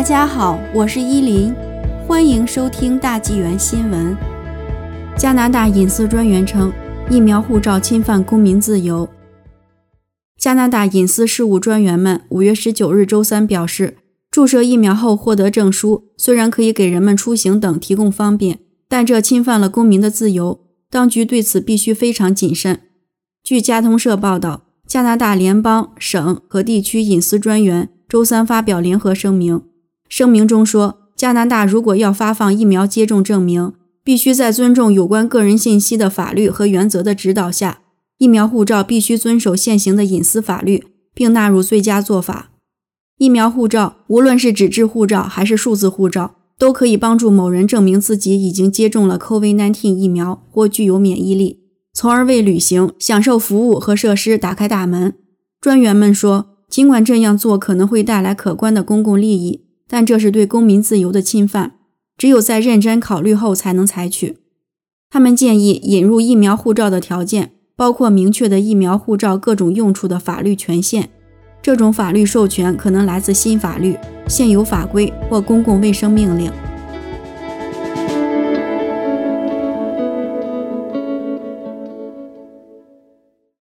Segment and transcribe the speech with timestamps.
[0.00, 1.54] 大家好，我是依林，
[2.08, 4.16] 欢迎收听大纪元新闻。
[5.14, 6.72] 加拿大隐私专员称，
[7.10, 9.06] 疫苗护照侵犯公民自由。
[10.38, 13.98] 加拿大隐私事务专员们五月十九日周三表示，
[14.30, 22.80] 注射疫苗后获得证书虽然可以给人们出行等提供方便，但这侵犯了公民的自由，当局对此必须非常谨慎。
[23.44, 29.60] 据加通社报道，加拿大联邦、省和地区隐私专员周三发表联合声明，
[30.10, 37.78] 声明中说，加拿大如果要发放疫苗接种证明，必须在尊重有关个人信息的法律和原则的指导下。
[38.18, 42.50] 疫苗护照必须遵守现行的隐私法律，并纳入最佳做法。
[43.18, 51.60] 疫苗护照，无论是纸质护照还是数字护照，都可以帮助某人证明自己已经接种了 COVID-19 疫苗或具有免疫力，
[51.94, 55.14] 从而为旅行、享受服务和设施打开大门。
[55.60, 61.72] 专员们说，尽管这样做可能会带来可观的公共利益，但这是对公民自由的侵犯，
[62.16, 64.38] 只有在认真考虑后才能采取。
[65.10, 67.50] 他们建议引入疫苗护照的条件。
[67.80, 71.08] 包括明确的疫苗护照各种用处的法律权限，
[71.62, 73.96] 这种法律授权可能来自新法律、
[74.28, 76.52] 现有法规或公共卫生命令。